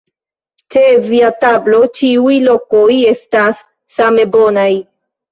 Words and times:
Ĉe 0.75 0.81
via 1.09 1.27
tablo 1.43 1.81
ĉiuj 1.99 2.37
lokoj 2.45 2.87
estas 3.11 3.61
same 3.99 4.25
bonaj! 4.37 4.65